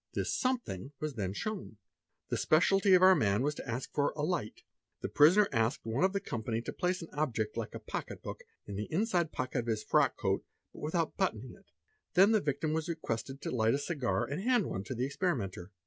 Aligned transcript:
This 0.15 0.33
"something" 0.33 0.93
was 0.99 1.13
then 1.13 1.31
shown. 1.33 1.77
The 2.29 2.37
speciality 2.37 2.95
of 2.95 3.03
our 3.03 3.13
man 3.13 3.45
as 3.45 3.53
to 3.53 3.67
ask 3.69 3.93
for 3.93 4.13
"a 4.15 4.23
light." 4.23 4.63
The 5.01 5.09
prisoner 5.09 5.47
asked 5.51 5.85
one 5.85 6.03
of 6.03 6.11
the 6.11 6.19
company 6.19 6.59
to 6.63 6.73
place 6.73 7.03
an 7.03 7.09
object 7.13 7.55
like 7.55 7.75
a 7.75 7.79
pocket 7.79 8.23
book 8.23 8.41
in 8.65 8.77
the 8.77 8.91
inside 8.91 9.31
pocket 9.31 9.59
of 9.59 9.67
his 9.67 9.83
frock 9.83 10.17
coat 10.17 10.43
out 10.73 10.81
without 10.81 11.17
buttoning 11.17 11.53
it; 11.53 11.69
then 12.15 12.31
the 12.31 12.41
victim 12.41 12.73
was 12.73 12.89
requested 12.89 13.41
to 13.43 13.51
light 13.51 13.75
a 13.75 13.77
cigar 13.77 14.25
1 14.27 14.39
hand 14.39 14.65
one 14.65 14.83
to 14.85 14.95
the 14.95 15.05
experimenter. 15.05 15.71